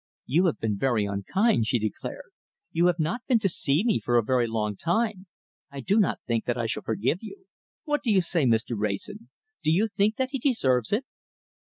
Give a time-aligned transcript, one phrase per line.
[0.25, 2.31] "You have been very unkind," she declared.
[2.71, 5.27] "You have not been to see me for a very long time.
[5.69, 7.45] I do not think that I shall forgive you.
[7.83, 8.75] What do you say, Mr.
[8.75, 9.29] Wrayson?
[9.61, 11.05] Do you think that he deserves it?"